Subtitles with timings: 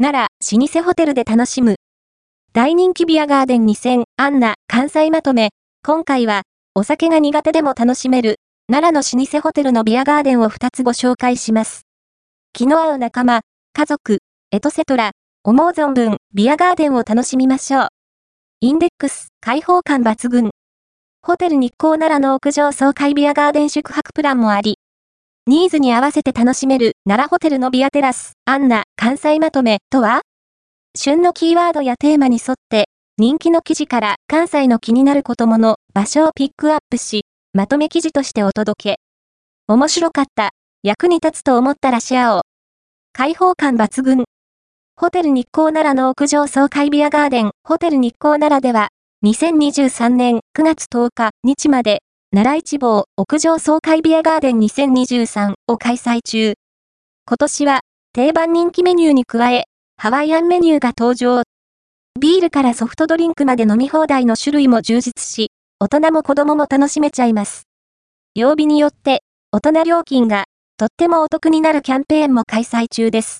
[0.00, 1.74] 奈良、老舗ホテルで楽しむ。
[2.52, 5.50] 大人気ビアガーデン2000、アンナ、関西まとめ。
[5.84, 6.42] 今回は、
[6.76, 8.36] お酒が苦手でも楽しめる、
[8.70, 11.82] 奈良の老舗ホテルのビアガーデンを2つご紹介します。
[12.52, 13.40] 気の合う仲間、
[13.72, 14.18] 家族、
[14.52, 15.10] エトセトラ、
[15.42, 17.88] 思う存分、ビアガーデンを楽しみましょう。
[18.60, 20.50] インデックス、開放感抜群。
[21.22, 24.77] ホテル日光奈良の屋上総会ビアガーデン宿泊プランもあり、
[25.48, 30.20] ニーズに合わせて楽しめる奈良ホテルのビアテラス、アンナ、関西まとめとは？
[30.94, 37.24] 旬のキーワードやテーマに沿って、人気の記事から関西の気になることもの場所をピックアップし、
[37.54, 38.96] まとめ記事としてお届け。
[39.68, 40.50] 面白かった、
[40.82, 42.42] 役に立つと思ったらシェアを。
[43.14, 44.24] 開放感抜群。
[44.96, 48.88] ホテル日光奈良の屋上総会ビアガーデン、ホテル日光奈良では、
[49.24, 56.54] 2023年9月10日日まで、奈良一望屋上総会ビアガーデン2023を開催中。
[57.26, 57.80] 今年は
[58.12, 59.64] 定番人気メニューに加え、
[59.96, 61.42] ハワイアンメニューが登場。
[62.20, 67.62] ビールからソフトドリンクまで飲み放題の種類も充実し、大人も子供も楽しめちゃいます。
[68.34, 70.44] 曜日によって、大人料金が
[70.76, 73.36] とってもお得になるキャンペーンも開催中です。